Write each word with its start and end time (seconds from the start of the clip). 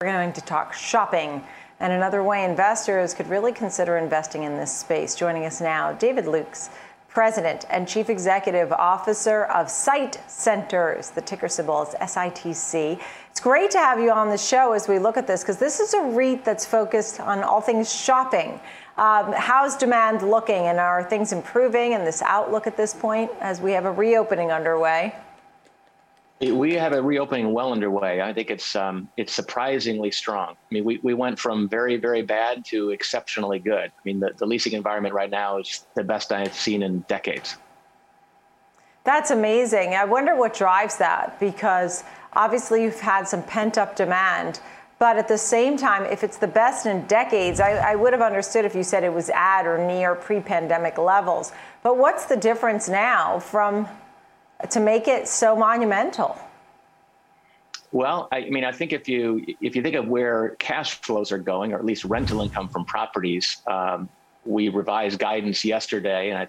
We're 0.00 0.12
going 0.12 0.32
to 0.34 0.40
talk 0.42 0.74
shopping 0.74 1.42
and 1.80 1.92
another 1.92 2.22
way 2.22 2.44
investors 2.44 3.14
could 3.14 3.28
really 3.28 3.50
consider 3.50 3.96
investing 3.96 4.44
in 4.44 4.56
this 4.56 4.72
space. 4.72 5.16
Joining 5.16 5.44
us 5.44 5.60
now, 5.60 5.90
David 5.90 6.26
Lukes, 6.26 6.70
President 7.08 7.64
and 7.68 7.88
Chief 7.88 8.08
Executive 8.08 8.70
Officer 8.70 9.46
of 9.46 9.68
Site 9.68 10.20
Centers. 10.30 11.10
The 11.10 11.20
ticker 11.20 11.48
symbol 11.48 11.82
is 11.82 11.96
SITC. 11.96 13.00
It's 13.32 13.40
great 13.40 13.72
to 13.72 13.78
have 13.78 13.98
you 13.98 14.12
on 14.12 14.28
the 14.28 14.38
show 14.38 14.70
as 14.70 14.86
we 14.86 15.00
look 15.00 15.16
at 15.16 15.26
this 15.26 15.42
because 15.42 15.58
this 15.58 15.80
is 15.80 15.92
a 15.94 16.02
REIT 16.02 16.44
that's 16.44 16.64
focused 16.64 17.18
on 17.18 17.42
all 17.42 17.60
things 17.60 17.92
shopping. 17.92 18.60
Um, 18.98 19.32
how's 19.32 19.76
demand 19.76 20.22
looking 20.22 20.66
and 20.66 20.78
are 20.78 21.02
things 21.02 21.32
improving 21.32 21.94
in 21.94 22.04
this 22.04 22.22
outlook 22.22 22.68
at 22.68 22.76
this 22.76 22.94
point 22.94 23.32
as 23.40 23.60
we 23.60 23.72
have 23.72 23.84
a 23.84 23.90
reopening 23.90 24.52
underway? 24.52 25.12
We 26.40 26.74
have 26.74 26.92
a 26.92 27.02
reopening 27.02 27.52
well 27.52 27.72
underway. 27.72 28.20
I 28.20 28.32
think 28.32 28.50
it's 28.50 28.76
um, 28.76 29.08
it's 29.16 29.32
surprisingly 29.32 30.12
strong. 30.12 30.50
I 30.50 30.74
mean, 30.74 30.84
we, 30.84 31.00
we 31.02 31.12
went 31.12 31.36
from 31.38 31.68
very, 31.68 31.96
very 31.96 32.22
bad 32.22 32.64
to 32.66 32.90
exceptionally 32.90 33.58
good. 33.58 33.90
I 33.90 34.00
mean, 34.04 34.20
the, 34.20 34.30
the 34.36 34.46
leasing 34.46 34.74
environment 34.74 35.14
right 35.14 35.30
now 35.30 35.58
is 35.58 35.84
the 35.96 36.04
best 36.04 36.30
I've 36.30 36.54
seen 36.54 36.82
in 36.82 37.00
decades. 37.08 37.56
That's 39.02 39.30
amazing. 39.30 39.94
I 39.94 40.04
wonder 40.04 40.36
what 40.36 40.54
drives 40.54 40.98
that 40.98 41.40
because 41.40 42.04
obviously 42.34 42.84
you've 42.84 43.00
had 43.00 43.26
some 43.26 43.42
pent 43.42 43.78
up 43.78 43.96
demand. 43.96 44.60
But 44.98 45.16
at 45.16 45.28
the 45.28 45.38
same 45.38 45.76
time, 45.76 46.04
if 46.04 46.24
it's 46.24 46.38
the 46.38 46.48
best 46.48 46.84
in 46.84 47.06
decades, 47.06 47.60
I, 47.60 47.92
I 47.92 47.94
would 47.94 48.12
have 48.12 48.22
understood 48.22 48.64
if 48.64 48.74
you 48.74 48.82
said 48.82 49.04
it 49.04 49.12
was 49.12 49.30
at 49.30 49.62
or 49.62 49.78
near 49.78 50.14
pre 50.14 50.40
pandemic 50.40 50.98
levels. 50.98 51.52
But 51.82 51.96
what's 51.96 52.26
the 52.26 52.36
difference 52.36 52.88
now 52.88 53.38
from 53.38 53.88
to 54.70 54.80
make 54.80 55.08
it 55.08 55.28
so 55.28 55.54
monumental? 55.56 56.38
Well, 57.92 58.28
I 58.32 58.50
mean, 58.50 58.64
I 58.64 58.72
think 58.72 58.92
if 58.92 59.08
you 59.08 59.44
if 59.60 59.74
you 59.74 59.82
think 59.82 59.94
of 59.94 60.08
where 60.08 60.50
cash 60.58 60.94
flows 61.00 61.32
are 61.32 61.38
going, 61.38 61.72
or 61.72 61.78
at 61.78 61.84
least 61.84 62.04
rental 62.04 62.42
income 62.42 62.68
from 62.68 62.84
properties, 62.84 63.62
um, 63.66 64.08
we 64.44 64.68
revised 64.68 65.18
guidance 65.18 65.64
yesterday, 65.64 66.30
and 66.30 66.38
I, 66.38 66.48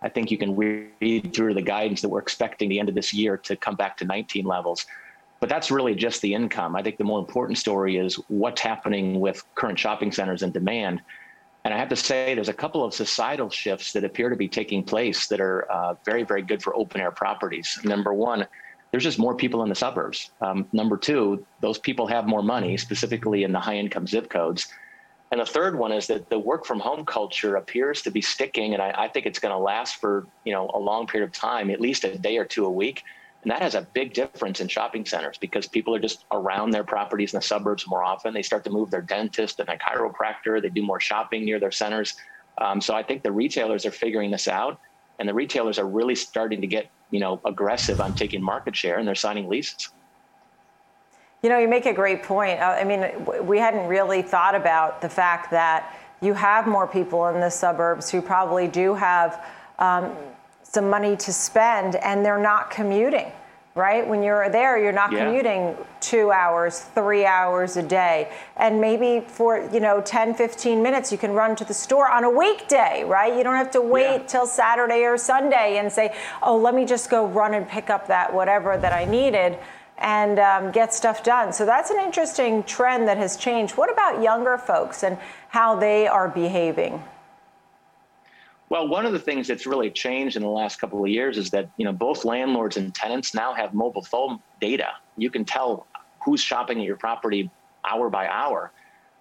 I 0.00 0.08
think 0.08 0.30
you 0.30 0.38
can 0.38 0.56
read 0.56 1.34
through 1.34 1.54
the 1.54 1.62
guidance 1.62 2.00
that 2.00 2.08
we're 2.08 2.20
expecting 2.20 2.68
the 2.68 2.78
end 2.78 2.88
of 2.88 2.94
this 2.94 3.12
year 3.12 3.36
to 3.38 3.56
come 3.56 3.74
back 3.74 3.96
to 3.98 4.04
19 4.04 4.46
levels. 4.46 4.86
But 5.40 5.48
that's 5.48 5.70
really 5.70 5.94
just 5.94 6.22
the 6.22 6.32
income. 6.32 6.76
I 6.76 6.82
think 6.82 6.98
the 6.98 7.04
more 7.04 7.18
important 7.18 7.58
story 7.58 7.96
is 7.96 8.14
what's 8.28 8.60
happening 8.60 9.20
with 9.20 9.44
current 9.54 9.78
shopping 9.78 10.12
centers 10.12 10.42
and 10.42 10.52
demand. 10.52 11.02
And 11.64 11.72
I 11.72 11.78
have 11.78 11.88
to 11.90 11.96
say, 11.96 12.34
there's 12.34 12.48
a 12.48 12.54
couple 12.54 12.84
of 12.84 12.92
societal 12.92 13.48
shifts 13.48 13.92
that 13.92 14.02
appear 14.04 14.28
to 14.28 14.36
be 14.36 14.48
taking 14.48 14.82
place 14.82 15.28
that 15.28 15.40
are 15.40 15.70
uh, 15.70 15.94
very, 16.04 16.24
very 16.24 16.42
good 16.42 16.62
for 16.62 16.74
open 16.74 17.00
air 17.00 17.12
properties. 17.12 17.78
Number 17.84 18.12
one, 18.12 18.46
there's 18.90 19.04
just 19.04 19.18
more 19.18 19.34
people 19.34 19.62
in 19.62 19.68
the 19.68 19.74
suburbs. 19.74 20.30
Um, 20.40 20.66
number 20.72 20.96
two, 20.96 21.46
those 21.60 21.78
people 21.78 22.06
have 22.08 22.26
more 22.26 22.42
money, 22.42 22.76
specifically 22.76 23.44
in 23.44 23.52
the 23.52 23.60
high 23.60 23.76
income 23.76 24.06
zip 24.06 24.28
codes. 24.28 24.68
And 25.30 25.40
the 25.40 25.46
third 25.46 25.78
one 25.78 25.92
is 25.92 26.08
that 26.08 26.28
the 26.28 26.38
work 26.38 26.66
from 26.66 26.78
home 26.78 27.06
culture 27.06 27.56
appears 27.56 28.02
to 28.02 28.10
be 28.10 28.20
sticking, 28.20 28.74
and 28.74 28.82
I, 28.82 28.92
I 29.04 29.08
think 29.08 29.24
it's 29.24 29.38
going 29.38 29.54
to 29.54 29.58
last 29.58 29.96
for 29.96 30.26
you 30.44 30.52
know 30.52 30.70
a 30.74 30.78
long 30.78 31.06
period 31.06 31.26
of 31.26 31.32
time, 31.32 31.70
at 31.70 31.80
least 31.80 32.04
a 32.04 32.18
day 32.18 32.36
or 32.36 32.44
two 32.44 32.66
a 32.66 32.70
week. 32.70 33.02
And 33.42 33.50
that 33.50 33.60
has 33.60 33.74
a 33.74 33.82
big 33.82 34.14
difference 34.14 34.60
in 34.60 34.68
shopping 34.68 35.04
centers 35.04 35.36
because 35.36 35.66
people 35.66 35.94
are 35.94 35.98
just 35.98 36.24
around 36.30 36.70
their 36.70 36.84
properties 36.84 37.32
in 37.32 37.38
the 37.38 37.42
suburbs 37.42 37.86
more 37.88 38.04
often. 38.04 38.32
They 38.32 38.42
start 38.42 38.62
to 38.64 38.70
move 38.70 38.90
their 38.90 39.02
dentist 39.02 39.58
and 39.58 39.68
their 39.68 39.78
chiropractor. 39.78 40.62
They 40.62 40.68
do 40.68 40.82
more 40.82 41.00
shopping 41.00 41.44
near 41.44 41.58
their 41.58 41.72
centers. 41.72 42.14
Um, 42.58 42.80
so 42.80 42.94
I 42.94 43.02
think 43.02 43.22
the 43.22 43.32
retailers 43.32 43.84
are 43.84 43.90
figuring 43.90 44.30
this 44.30 44.46
out, 44.46 44.78
and 45.18 45.28
the 45.28 45.34
retailers 45.34 45.78
are 45.78 45.86
really 45.86 46.14
starting 46.14 46.60
to 46.60 46.66
get 46.66 46.88
you 47.10 47.18
know 47.18 47.40
aggressive 47.44 48.00
on 48.00 48.14
taking 48.14 48.42
market 48.42 48.76
share, 48.76 48.98
and 48.98 49.08
they're 49.08 49.14
signing 49.14 49.48
leases. 49.48 49.88
You 51.42 51.48
know, 51.48 51.58
you 51.58 51.66
make 51.66 51.86
a 51.86 51.92
great 51.92 52.22
point. 52.22 52.60
Uh, 52.60 52.76
I 52.78 52.84
mean, 52.84 53.26
we 53.44 53.58
hadn't 53.58 53.88
really 53.88 54.22
thought 54.22 54.54
about 54.54 55.00
the 55.00 55.08
fact 55.08 55.50
that 55.50 55.96
you 56.20 56.34
have 56.34 56.68
more 56.68 56.86
people 56.86 57.26
in 57.28 57.40
the 57.40 57.50
suburbs 57.50 58.10
who 58.10 58.22
probably 58.22 58.68
do 58.68 58.94
have. 58.94 59.44
Um, 59.80 60.12
some 60.72 60.88
money 60.88 61.16
to 61.16 61.32
spend 61.32 61.96
and 61.96 62.24
they're 62.24 62.42
not 62.42 62.70
commuting 62.70 63.30
right? 63.74 64.06
When 64.06 64.22
you're 64.22 64.50
there, 64.50 64.78
you're 64.78 64.92
not 64.92 65.12
yeah. 65.12 65.24
commuting 65.24 65.76
two 66.00 66.30
hours, 66.30 66.80
three 66.80 67.24
hours 67.24 67.76
a 67.78 67.82
day. 67.82 68.30
And 68.56 68.80
maybe 68.80 69.24
for, 69.26 69.66
you 69.72 69.80
know, 69.80 70.02
10, 70.02 70.34
15 70.34 70.82
minutes, 70.82 71.10
you 71.10 71.16
can 71.16 71.32
run 71.32 71.56
to 71.56 71.64
the 71.64 71.72
store 71.72 72.10
on 72.10 72.24
a 72.24 72.30
weekday, 72.30 73.02
right? 73.04 73.34
You 73.34 73.42
don't 73.42 73.56
have 73.56 73.70
to 73.70 73.80
wait 73.80 74.20
yeah. 74.20 74.26
till 74.26 74.46
Saturday 74.46 75.04
or 75.04 75.16
Sunday 75.16 75.78
and 75.78 75.90
say, 75.90 76.14
oh, 76.42 76.56
let 76.58 76.74
me 76.74 76.84
just 76.84 77.08
go 77.08 77.26
run 77.26 77.54
and 77.54 77.66
pick 77.66 77.88
up 77.88 78.08
that 78.08 78.32
whatever 78.32 78.76
that 78.76 78.92
I 78.92 79.06
needed 79.06 79.58
and 79.96 80.38
um, 80.38 80.70
get 80.70 80.92
stuff 80.92 81.22
done. 81.22 81.52
So 81.52 81.64
that's 81.64 81.90
an 81.90 81.98
interesting 81.98 82.64
trend 82.64 83.08
that 83.08 83.16
has 83.16 83.36
changed. 83.38 83.78
What 83.78 83.90
about 83.90 84.20
younger 84.20 84.58
folks 84.58 85.02
and 85.02 85.16
how 85.48 85.76
they 85.76 86.06
are 86.06 86.28
behaving? 86.28 87.02
Well, 88.72 88.88
one 88.88 89.04
of 89.04 89.12
the 89.12 89.18
things 89.18 89.46
that's 89.46 89.66
really 89.66 89.90
changed 89.90 90.34
in 90.34 90.40
the 90.40 90.48
last 90.48 90.80
couple 90.80 91.04
of 91.04 91.10
years 91.10 91.36
is 91.36 91.50
that 91.50 91.68
you 91.76 91.84
know 91.84 91.92
both 91.92 92.24
landlords 92.24 92.78
and 92.78 92.94
tenants 92.94 93.34
now 93.34 93.52
have 93.52 93.74
mobile 93.74 94.02
phone 94.02 94.38
data. 94.62 94.88
You 95.18 95.28
can 95.28 95.44
tell 95.44 95.86
who's 96.24 96.40
shopping 96.40 96.78
at 96.78 96.86
your 96.86 96.96
property 96.96 97.50
hour 97.86 98.08
by 98.08 98.28
hour, 98.28 98.72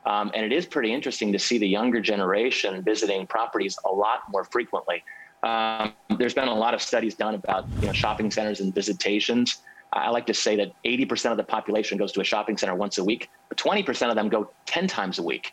um, 0.05 0.31
and 0.33 0.45
it 0.45 0.53
is 0.53 0.65
pretty 0.65 0.93
interesting 0.93 1.33
to 1.33 1.37
see 1.37 1.57
the 1.57 1.67
younger 1.67 1.99
generation 1.99 2.81
visiting 2.81 3.27
properties 3.27 3.75
a 3.85 3.91
lot 3.91 4.19
more 4.29 4.45
frequently. 4.45 5.03
Um, 5.43 5.95
there's 6.17 6.33
been 6.33 6.47
a 6.47 6.55
lot 6.55 6.73
of 6.73 6.81
studies 6.81 7.15
done 7.15 7.35
about 7.35 7.65
you 7.81 7.87
know 7.87 7.93
shopping 7.93 8.31
centers 8.31 8.61
and 8.61 8.73
visitations. 8.73 9.57
I 9.91 10.11
like 10.11 10.27
to 10.27 10.33
say 10.33 10.55
that 10.55 10.69
80% 10.85 11.31
of 11.31 11.35
the 11.35 11.43
population 11.43 11.97
goes 11.97 12.13
to 12.13 12.21
a 12.21 12.23
shopping 12.23 12.55
center 12.55 12.75
once 12.75 12.99
a 12.99 13.03
week, 13.03 13.29
but 13.49 13.57
20% 13.57 14.09
of 14.09 14.15
them 14.15 14.29
go 14.29 14.53
10 14.67 14.87
times 14.87 15.19
a 15.19 15.23
week. 15.23 15.51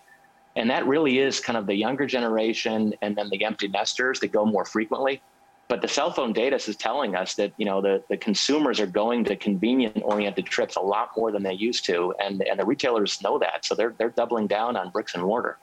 And 0.58 0.68
that 0.70 0.88
really 0.88 1.20
is 1.20 1.38
kind 1.38 1.56
of 1.56 1.66
the 1.66 1.74
younger 1.74 2.04
generation 2.04 2.92
and 3.00 3.16
then 3.16 3.30
the 3.30 3.44
empty 3.44 3.68
nesters 3.68 4.18
that 4.18 4.32
go 4.32 4.44
more 4.44 4.64
frequently. 4.64 5.22
But 5.68 5.82
the 5.82 5.88
cell 5.88 6.10
phone 6.10 6.32
data 6.32 6.56
is 6.56 6.74
telling 6.76 7.14
us 7.14 7.34
that 7.36 7.52
you 7.58 7.64
know 7.64 7.80
the, 7.80 8.02
the 8.08 8.16
consumers 8.16 8.80
are 8.80 8.86
going 8.86 9.24
to 9.26 9.36
convenient 9.36 10.02
oriented 10.02 10.46
trips 10.46 10.74
a 10.74 10.80
lot 10.80 11.10
more 11.16 11.30
than 11.30 11.44
they 11.44 11.52
used 11.52 11.84
to, 11.86 12.12
and, 12.18 12.42
and 12.42 12.58
the 12.58 12.64
retailers 12.64 13.22
know 13.22 13.38
that, 13.38 13.64
so 13.64 13.74
they're 13.76 13.94
they're 13.98 14.08
doubling 14.10 14.48
down 14.48 14.76
on 14.76 14.90
bricks 14.90 15.14
and 15.14 15.22
mortar. 15.22 15.58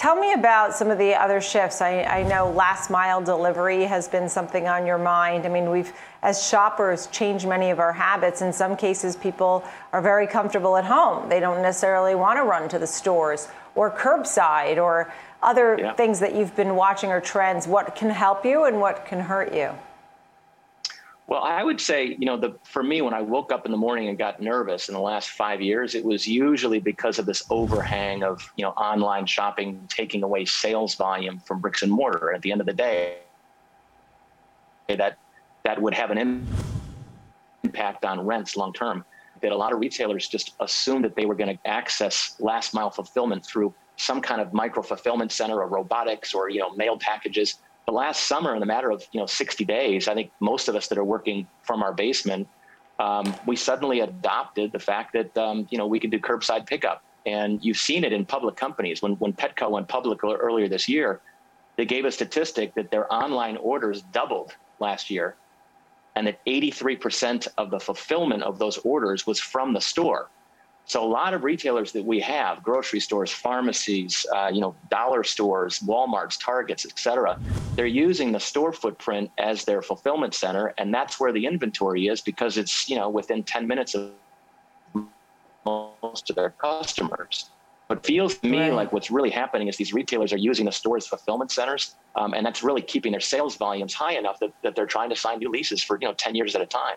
Tell 0.00 0.16
me 0.16 0.32
about 0.32 0.72
some 0.72 0.90
of 0.90 0.96
the 0.96 1.14
other 1.14 1.42
shifts. 1.42 1.82
I, 1.82 2.04
I, 2.04 2.22
know 2.22 2.50
last 2.50 2.88
mile 2.88 3.20
delivery 3.20 3.84
has 3.84 4.08
been 4.08 4.30
something 4.30 4.66
on 4.66 4.86
your 4.86 4.96
mind. 4.96 5.44
I 5.44 5.50
mean, 5.50 5.68
we've, 5.68 5.92
as 6.22 6.42
shoppers, 6.42 7.06
changed 7.08 7.46
many 7.46 7.68
of 7.68 7.78
our 7.78 7.92
habits. 7.92 8.40
In 8.40 8.50
some 8.50 8.78
cases, 8.78 9.14
people 9.14 9.62
are 9.92 10.00
very 10.00 10.26
comfortable 10.26 10.78
at 10.78 10.86
home. 10.86 11.28
They 11.28 11.38
don't 11.38 11.60
necessarily 11.60 12.14
want 12.14 12.38
to 12.38 12.44
run 12.44 12.66
to 12.70 12.78
the 12.78 12.86
stores 12.86 13.48
or 13.74 13.90
curbside 13.90 14.78
or 14.78 15.12
other 15.42 15.76
yeah. 15.78 15.92
things 15.92 16.20
that 16.20 16.34
you've 16.34 16.56
been 16.56 16.76
watching 16.76 17.10
or 17.10 17.20
trends. 17.20 17.68
What 17.68 17.94
can 17.94 18.08
help 18.08 18.46
you 18.46 18.64
and 18.64 18.80
what 18.80 19.04
can 19.04 19.20
hurt 19.20 19.52
you? 19.52 19.74
Well, 21.30 21.44
I 21.44 21.62
would 21.62 21.80
say, 21.80 22.16
you 22.18 22.26
know, 22.26 22.36
the, 22.36 22.56
for 22.64 22.82
me, 22.82 23.02
when 23.02 23.14
I 23.14 23.22
woke 23.22 23.52
up 23.52 23.64
in 23.64 23.70
the 23.70 23.78
morning 23.78 24.08
and 24.08 24.18
got 24.18 24.42
nervous 24.42 24.88
in 24.88 24.94
the 24.94 25.00
last 25.00 25.30
five 25.30 25.60
years, 25.60 25.94
it 25.94 26.04
was 26.04 26.26
usually 26.26 26.80
because 26.80 27.20
of 27.20 27.24
this 27.24 27.44
overhang 27.50 28.24
of, 28.24 28.52
you 28.56 28.64
know, 28.64 28.72
online 28.72 29.26
shopping 29.26 29.80
taking 29.88 30.24
away 30.24 30.44
sales 30.44 30.96
volume 30.96 31.38
from 31.38 31.60
bricks 31.60 31.82
and 31.82 31.92
mortar. 31.92 32.32
At 32.32 32.42
the 32.42 32.50
end 32.50 32.60
of 32.60 32.66
the 32.66 32.72
day, 32.72 33.18
that 34.88 35.18
that 35.62 35.80
would 35.80 35.94
have 35.94 36.10
an 36.10 36.44
impact 37.62 38.04
on 38.04 38.26
rents 38.26 38.56
long 38.56 38.72
term. 38.72 39.04
That 39.40 39.52
a 39.52 39.56
lot 39.56 39.72
of 39.72 39.78
retailers 39.78 40.26
just 40.26 40.54
assumed 40.58 41.04
that 41.04 41.14
they 41.14 41.26
were 41.26 41.36
going 41.36 41.56
to 41.56 41.68
access 41.68 42.34
last 42.40 42.74
mile 42.74 42.90
fulfillment 42.90 43.46
through 43.46 43.72
some 43.96 44.20
kind 44.20 44.40
of 44.40 44.52
micro 44.52 44.82
fulfillment 44.82 45.30
center 45.30 45.62
or 45.62 45.68
robotics 45.68 46.34
or 46.34 46.48
you 46.48 46.58
know 46.58 46.74
mail 46.74 46.98
packages 46.98 47.58
the 47.90 47.96
last 47.96 48.28
summer, 48.28 48.54
in 48.54 48.62
a 48.62 48.66
matter 48.66 48.90
of 48.90 49.02
you 49.10 49.18
know 49.18 49.26
60 49.26 49.64
days, 49.64 50.06
I 50.06 50.14
think 50.14 50.30
most 50.38 50.68
of 50.68 50.76
us 50.76 50.86
that 50.88 50.98
are 50.98 51.04
working 51.04 51.48
from 51.62 51.82
our 51.82 51.92
basement, 51.92 52.46
um, 53.00 53.34
we 53.46 53.56
suddenly 53.56 54.00
adopted 54.00 54.70
the 54.70 54.78
fact 54.78 55.12
that 55.14 55.36
um, 55.36 55.66
you 55.70 55.78
know 55.78 55.88
we 55.88 55.98
can 55.98 56.08
do 56.08 56.20
curbside 56.20 56.66
pickup, 56.66 57.02
and 57.26 57.58
you've 57.64 57.78
seen 57.78 58.04
it 58.04 58.12
in 58.12 58.24
public 58.24 58.54
companies. 58.54 59.02
When 59.02 59.14
when 59.14 59.32
Petco 59.32 59.68
went 59.70 59.88
public 59.88 60.22
earlier 60.22 60.68
this 60.68 60.88
year, 60.88 61.20
they 61.76 61.84
gave 61.84 62.04
a 62.04 62.12
statistic 62.12 62.74
that 62.74 62.92
their 62.92 63.12
online 63.12 63.56
orders 63.56 64.02
doubled 64.02 64.54
last 64.78 65.10
year, 65.10 65.34
and 66.14 66.28
that 66.28 66.38
83% 66.46 67.48
of 67.58 67.70
the 67.70 67.80
fulfillment 67.80 68.44
of 68.44 68.60
those 68.60 68.78
orders 68.78 69.26
was 69.26 69.40
from 69.40 69.72
the 69.72 69.80
store. 69.80 70.30
So 70.90 71.04
a 71.04 71.06
lot 71.06 71.34
of 71.34 71.44
retailers 71.44 71.92
that 71.92 72.04
we 72.04 72.18
have, 72.18 72.64
grocery 72.64 72.98
stores, 72.98 73.30
pharmacies, 73.30 74.26
uh, 74.34 74.50
you 74.52 74.60
know, 74.60 74.74
dollar 74.88 75.22
stores, 75.22 75.78
Walmart's, 75.78 76.36
Targets, 76.36 76.84
et 76.84 76.98
cetera, 76.98 77.38
they're 77.76 77.86
using 77.86 78.32
the 78.32 78.40
store 78.40 78.72
footprint 78.72 79.30
as 79.38 79.64
their 79.64 79.82
fulfillment 79.82 80.34
center, 80.34 80.74
and 80.78 80.92
that's 80.92 81.20
where 81.20 81.30
the 81.30 81.46
inventory 81.46 82.08
is 82.08 82.20
because 82.20 82.58
it's 82.58 82.88
you 82.88 82.96
know 82.96 83.08
within 83.08 83.44
10 83.44 83.68
minutes 83.68 83.94
of 83.94 84.10
most 85.64 86.28
of 86.28 86.34
their 86.34 86.50
customers. 86.50 87.50
What 87.86 88.04
feels 88.04 88.38
to 88.38 88.48
me 88.48 88.58
right. 88.58 88.72
like 88.72 88.92
what's 88.92 89.12
really 89.12 89.30
happening 89.30 89.68
is 89.68 89.76
these 89.76 89.94
retailers 89.94 90.32
are 90.32 90.38
using 90.38 90.66
the 90.66 90.72
stores 90.72 91.06
fulfillment 91.06 91.52
centers, 91.52 91.94
um, 92.16 92.34
and 92.34 92.44
that's 92.44 92.64
really 92.64 92.82
keeping 92.82 93.12
their 93.12 93.20
sales 93.20 93.54
volumes 93.54 93.94
high 93.94 94.14
enough 94.14 94.40
that, 94.40 94.52
that 94.64 94.74
they're 94.74 94.86
trying 94.86 95.10
to 95.10 95.16
sign 95.16 95.38
new 95.38 95.50
leases 95.50 95.84
for 95.84 95.98
you 96.00 96.08
know 96.08 96.14
10 96.14 96.34
years 96.34 96.56
at 96.56 96.62
a 96.62 96.66
time. 96.66 96.96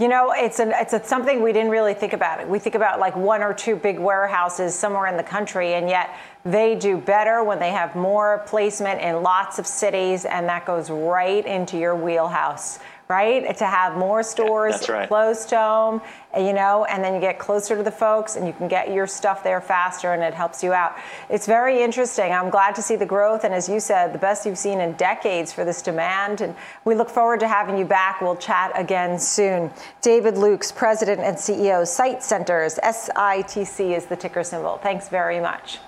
You 0.00 0.08
know, 0.08 0.32
it's 0.32 0.58
an 0.58 0.72
it's 0.74 0.92
a, 0.92 1.04
something 1.04 1.40
we 1.40 1.52
didn't 1.52 1.70
really 1.70 1.94
think 1.94 2.14
about. 2.14 2.48
We 2.48 2.58
think 2.58 2.74
about 2.74 2.98
like 2.98 3.14
one 3.14 3.44
or 3.44 3.54
two 3.54 3.76
big 3.76 4.00
warehouses 4.00 4.74
somewhere 4.74 5.06
in 5.06 5.16
the 5.16 5.22
country, 5.22 5.74
and 5.74 5.88
yet 5.88 6.16
they 6.44 6.74
do 6.74 6.98
better 6.98 7.44
when 7.44 7.60
they 7.60 7.70
have 7.70 7.94
more 7.94 8.42
placement 8.46 9.00
in 9.00 9.22
lots 9.22 9.60
of 9.60 9.68
cities, 9.68 10.24
and 10.24 10.48
that 10.48 10.66
goes 10.66 10.90
right 10.90 11.46
into 11.46 11.78
your 11.78 11.94
wheelhouse, 11.94 12.80
right? 13.08 13.56
To 13.56 13.66
have 13.66 13.96
more 13.96 14.22
stores 14.22 14.74
that's 14.74 14.88
right. 14.88 15.08
close 15.08 15.44
to 15.46 15.58
home, 15.58 16.02
you 16.36 16.52
know, 16.52 16.84
and 16.86 17.04
then 17.04 17.14
you 17.14 17.20
get 17.20 17.38
closer 17.38 17.76
to 17.76 17.82
the 17.82 17.90
folks, 17.90 18.36
and 18.36 18.46
you 18.46 18.52
can 18.52 18.68
get 18.68 18.92
your 18.92 19.06
stuff 19.06 19.44
there 19.44 19.60
faster, 19.60 20.12
and 20.12 20.22
it 20.22 20.34
helps 20.34 20.62
you 20.62 20.72
out. 20.72 20.96
It's 21.28 21.46
very 21.46 21.82
interesting. 21.82 22.32
I'm 22.32 22.50
glad 22.50 22.74
to 22.76 22.82
see 22.82 22.96
the 22.96 23.06
growth, 23.06 23.44
and 23.44 23.54
as 23.54 23.68
you 23.68 23.80
said, 23.80 24.12
the 24.12 24.18
best 24.18 24.46
you've 24.46 24.58
seen 24.58 24.80
in 24.80 24.92
decades 24.94 25.52
for 25.52 25.64
this 25.64 25.82
demand, 25.82 26.40
and 26.40 26.54
we 26.84 26.94
look 26.94 27.10
forward 27.10 27.40
to 27.40 27.48
having 27.48 27.78
you 27.78 27.84
back. 27.84 28.20
We'll 28.20 28.36
chat 28.36 28.72
again 28.74 29.18
soon. 29.18 29.70
David 30.02 30.34
Lukes, 30.34 30.74
President 30.74 31.20
and 31.20 31.36
CEO, 31.36 31.86
Site 31.86 32.22
Centers, 32.22 32.78
SITC 32.82 33.96
is 33.96 34.06
the 34.06 34.16
ticker 34.16 34.42
symbol. 34.42 34.78
Thanks 34.78 35.08
very 35.08 35.40
much. 35.40 35.78